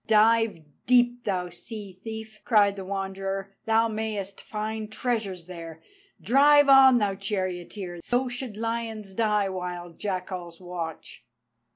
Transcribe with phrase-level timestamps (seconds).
[0.07, 5.83] "Dive deep, thou sea thief!" cried the Wanderer, "thou mayest find treasures there!
[6.19, 11.23] Drive on, thou charioteer, so should lions die while jackals watch."